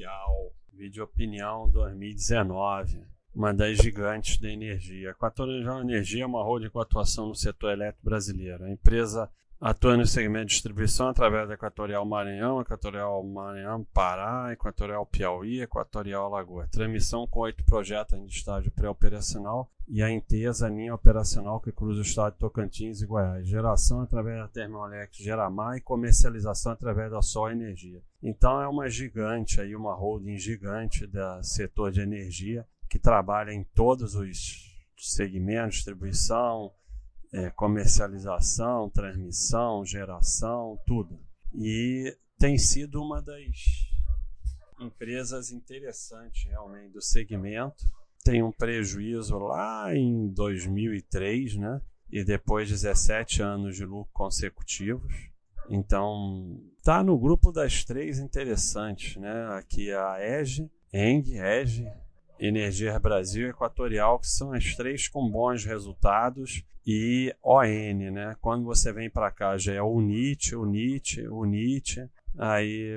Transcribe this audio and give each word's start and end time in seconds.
Equatorial. 0.00 0.52
Vídeo 0.72 1.04
Opinião 1.04 1.68
2019. 1.70 3.04
Uma 3.34 3.52
das 3.52 3.76
gigantes 3.76 4.38
da 4.38 4.50
energia. 4.50 5.10
Equatorial 5.10 5.80
Energia 5.82 6.24
é 6.24 6.26
uma 6.26 6.42
holding 6.42 6.70
com 6.70 6.80
atuação 6.80 7.28
no 7.28 7.34
setor 7.34 7.72
elétrico 7.72 8.04
brasileiro. 8.04 8.64
A 8.64 8.70
empresa 8.70 9.30
atua 9.60 9.94
no 9.94 10.06
segmento 10.06 10.46
de 10.46 10.54
distribuição 10.54 11.08
através 11.08 11.46
da 11.46 11.54
Equatorial 11.54 12.06
Maranhão, 12.06 12.62
Equatorial 12.62 13.22
Maranhão 13.22 13.84
Pará, 13.92 14.50
Equatorial 14.52 15.04
Piauí, 15.04 15.60
Equatorial 15.60 16.24
Alagoas. 16.24 16.70
Transmissão 16.70 17.26
com 17.26 17.40
oito 17.40 17.62
projetos 17.64 18.18
em 18.18 18.24
estágio 18.24 18.70
pré-operacional 18.70 19.70
e 19.86 20.02
a 20.02 20.10
Intesa 20.10 20.68
linha 20.68 20.94
operacional 20.94 21.60
que 21.60 21.70
cruza 21.70 21.98
o 21.98 22.04
estado 22.04 22.32
de 22.32 22.38
Tocantins 22.38 23.02
e 23.02 23.06
Goiás. 23.06 23.46
Geração 23.46 24.00
através 24.00 24.38
da 24.38 24.48
Termoelétrica 24.48 25.22
Geramar 25.22 25.76
e 25.76 25.82
comercialização 25.82 26.72
através 26.72 27.10
da 27.10 27.20
Sol 27.20 27.50
Energia. 27.50 28.00
Então 28.22 28.62
é 28.62 28.66
uma 28.66 28.88
gigante 28.88 29.60
aí, 29.60 29.76
uma 29.76 29.94
holding 29.94 30.38
gigante 30.38 31.06
do 31.06 31.42
setor 31.42 31.92
de 31.92 32.00
energia 32.00 32.66
que 32.88 32.98
trabalha 32.98 33.52
em 33.52 33.62
todos 33.62 34.14
os 34.14 34.70
segmentos, 34.96 35.76
distribuição, 35.76 36.72
é, 37.32 37.50
comercialização, 37.50 38.90
transmissão, 38.90 39.84
geração, 39.84 40.78
tudo. 40.86 41.18
E 41.54 42.16
tem 42.38 42.58
sido 42.58 43.02
uma 43.02 43.20
das 43.22 43.44
empresas 44.80 45.50
interessantes 45.50 46.44
realmente 46.44 46.92
do 46.92 47.02
segmento. 47.02 47.84
Tem 48.24 48.42
um 48.42 48.52
prejuízo 48.52 49.38
lá 49.38 49.94
em 49.94 50.28
2003, 50.28 51.56
né? 51.56 51.80
E 52.10 52.24
depois 52.24 52.68
17 52.68 53.42
anos 53.42 53.76
de 53.76 53.84
lucro 53.84 54.12
consecutivos. 54.12 55.30
Então, 55.68 56.60
tá 56.82 57.02
no 57.02 57.16
grupo 57.16 57.52
das 57.52 57.84
três 57.84 58.18
interessantes, 58.18 59.16
né? 59.16 59.46
Aqui 59.52 59.92
a 59.92 60.16
EG, 60.20 60.68
ENG, 60.92 61.38
EG, 61.38 61.86
Energia 62.40 62.98
Brasil 62.98 63.50
Equatorial, 63.50 64.18
que 64.18 64.26
são 64.26 64.52
as 64.52 64.74
três 64.74 65.06
com 65.06 65.28
bons 65.30 65.64
resultados, 65.64 66.64
e 66.86 67.34
ON, 67.42 68.10
né? 68.10 68.34
Quando 68.40 68.64
você 68.64 68.92
vem 68.92 69.10
para 69.10 69.30
cá 69.30 69.56
já 69.58 69.74
é 69.74 69.82
UNIT, 69.82 70.56
UNIT, 70.56 71.28
UNIT, 71.28 72.08
aí 72.38 72.96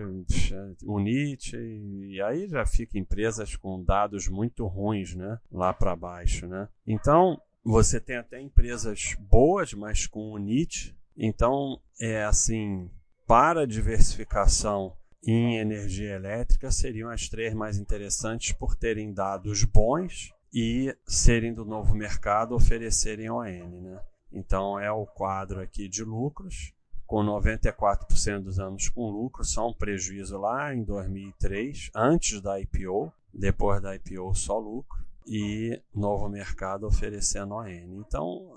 UNIT, 0.84 1.58
e 1.58 2.22
aí 2.22 2.48
já 2.48 2.66
fica 2.66 2.98
empresas 2.98 3.56
com 3.56 3.84
dados 3.84 4.28
muito 4.28 4.66
ruins, 4.66 5.14
né? 5.14 5.38
Lá 5.52 5.74
para 5.74 5.96
baixo, 5.96 6.48
né? 6.48 6.68
Então, 6.88 7.40
você 7.64 8.00
tem 8.00 8.16
até 8.16 8.42
empresas 8.42 9.16
boas, 9.20 9.74
mas 9.74 10.08
com 10.08 10.32
UNIT. 10.32 10.96
Então, 11.18 11.80
é 12.00 12.24
assim, 12.24 12.90
para 13.28 13.68
diversificação 13.68 14.94
em 15.26 15.58
energia 15.58 16.16
elétrica 16.16 16.70
seriam 16.70 17.10
as 17.10 17.30
três 17.30 17.54
mais 17.54 17.78
interessantes 17.78 18.52
por 18.52 18.76
terem 18.76 19.14
dados 19.14 19.64
bons 19.64 20.34
e 20.54 20.96
serem 21.06 21.54
do 21.54 21.66
novo 21.66 21.96
mercado 21.96 22.54
oferecerem 22.54 23.30
ON. 23.30 23.82
Né? 23.82 24.00
Então 24.32 24.78
é 24.80 24.92
o 24.92 25.06
quadro 25.06 25.62
aqui 25.62 25.88
de 25.88 26.04
lucros, 26.04 26.74
com 27.08 27.24
94% 27.24 28.42
dos 28.42 28.60
anos 28.60 28.90
com 28.90 29.10
lucro, 29.10 29.44
só 29.44 29.70
um 29.70 29.74
prejuízo 29.74 30.38
lá 30.38 30.74
em 30.74 30.84
2003, 30.84 31.92
antes 31.96 32.42
da 32.42 32.60
IPO, 32.60 33.12
depois 33.34 33.82
da 33.82 33.96
IPO 33.96 34.34
só 34.36 34.60
lucro, 34.60 35.04
e 35.26 35.82
novo 35.94 36.28
mercado 36.28 36.86
oferecendo 36.86 37.56
ON. 37.56 37.68
Então 37.68 38.54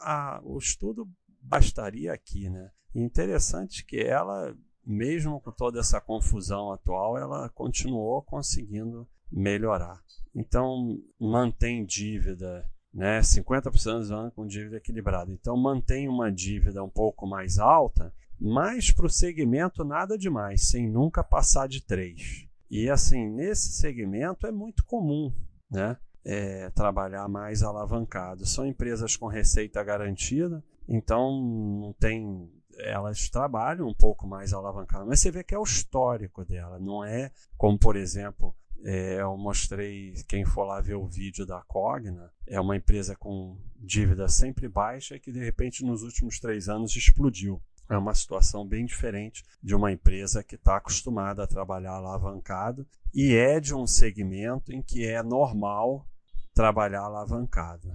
a, 0.00 0.36
a, 0.36 0.40
o 0.44 0.58
estudo 0.58 1.08
bastaria 1.40 2.12
aqui. 2.12 2.50
Né? 2.50 2.70
Interessante 2.94 3.84
que 3.84 4.00
ela 4.00 4.54
mesmo 4.84 5.40
com 5.40 5.52
toda 5.52 5.80
essa 5.80 6.00
confusão 6.00 6.72
atual, 6.72 7.16
ela 7.16 7.48
continuou 7.50 8.22
conseguindo 8.22 9.06
melhorar. 9.30 10.02
Então, 10.34 10.98
mantém 11.18 11.84
dívida, 11.84 12.68
né? 12.92 13.20
50% 13.20 13.70
dos 13.98 14.10
anos 14.10 14.34
com 14.34 14.46
dívida 14.46 14.76
equilibrada. 14.76 15.30
Então, 15.32 15.56
mantém 15.56 16.08
uma 16.08 16.30
dívida 16.30 16.82
um 16.82 16.88
pouco 16.88 17.26
mais 17.26 17.58
alta, 17.58 18.12
mas 18.40 18.90
para 18.90 19.06
o 19.06 19.10
segmento 19.10 19.84
nada 19.84 20.18
demais, 20.18 20.68
sem 20.68 20.88
nunca 20.88 21.22
passar 21.22 21.68
de 21.68 21.80
3. 21.80 22.48
E 22.70 22.88
assim, 22.88 23.28
nesse 23.28 23.72
segmento 23.72 24.46
é 24.46 24.50
muito 24.50 24.84
comum, 24.84 25.32
né? 25.70 25.96
É, 26.24 26.70
trabalhar 26.70 27.28
mais 27.28 27.62
alavancado. 27.62 28.46
São 28.46 28.66
empresas 28.66 29.16
com 29.16 29.26
receita 29.26 29.82
garantida, 29.82 30.64
então 30.88 31.40
não 31.42 31.92
tem 31.92 32.50
elas 32.84 33.28
trabalham 33.28 33.88
um 33.88 33.94
pouco 33.94 34.26
mais 34.26 34.52
alavancado, 34.52 35.06
mas 35.06 35.20
você 35.20 35.30
vê 35.30 35.42
que 35.42 35.54
é 35.54 35.58
o 35.58 35.62
histórico 35.64 36.44
dela, 36.44 36.78
não 36.78 37.04
é 37.04 37.30
como, 37.56 37.78
por 37.78 37.96
exemplo, 37.96 38.54
é, 38.84 39.20
eu 39.20 39.36
mostrei, 39.36 40.14
quem 40.28 40.44
for 40.44 40.64
lá 40.64 40.80
ver 40.80 40.94
o 40.94 41.06
vídeo 41.06 41.46
da 41.46 41.60
Cogna, 41.62 42.32
é 42.46 42.60
uma 42.60 42.76
empresa 42.76 43.14
com 43.14 43.56
dívida 43.78 44.28
sempre 44.28 44.68
baixa 44.68 45.16
e 45.16 45.20
que 45.20 45.30
de 45.30 45.38
repente 45.38 45.84
nos 45.84 46.02
últimos 46.02 46.40
três 46.40 46.68
anos 46.68 46.94
explodiu. 46.96 47.62
É 47.88 47.96
uma 47.96 48.14
situação 48.14 48.66
bem 48.66 48.84
diferente 48.84 49.44
de 49.62 49.74
uma 49.74 49.92
empresa 49.92 50.42
que 50.42 50.54
está 50.54 50.76
acostumada 50.76 51.42
a 51.42 51.46
trabalhar 51.46 51.92
alavancado 51.92 52.86
e 53.14 53.34
é 53.34 53.60
de 53.60 53.74
um 53.74 53.86
segmento 53.86 54.72
em 54.72 54.80
que 54.80 55.06
é 55.06 55.22
normal 55.22 56.06
trabalhar 56.54 57.02
alavancado. 57.02 57.92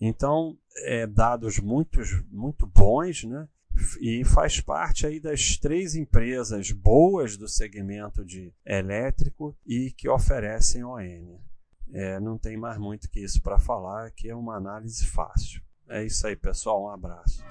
Então, 0.00 0.56
é, 0.78 1.06
dados 1.06 1.58
muito, 1.58 2.00
muito 2.30 2.66
bons, 2.66 3.24
né? 3.24 3.48
E 4.00 4.24
faz 4.24 4.60
parte 4.60 5.06
aí 5.06 5.20
das 5.20 5.56
três 5.56 5.94
empresas 5.94 6.70
boas 6.70 7.36
do 7.36 7.48
segmento 7.48 8.24
de 8.24 8.52
elétrico 8.64 9.56
e 9.66 9.90
que 9.90 10.08
oferecem 10.08 10.84
ON. 10.84 11.38
É, 11.92 12.18
não 12.18 12.38
tem 12.38 12.56
mais 12.56 12.78
muito 12.78 13.10
que 13.10 13.20
isso 13.20 13.42
para 13.42 13.58
falar, 13.58 14.10
que 14.10 14.28
é 14.28 14.34
uma 14.34 14.56
análise 14.56 15.06
fácil. 15.06 15.62
É 15.88 16.04
isso 16.04 16.26
aí, 16.26 16.34
pessoal. 16.34 16.84
Um 16.84 16.90
abraço. 16.90 17.44